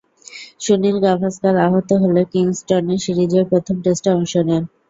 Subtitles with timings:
[0.59, 4.63] সুনীল গাভাস্কার আহত হলে কিংস্টনে সিরিজের প্রথম টেস্টে অংশ নেন।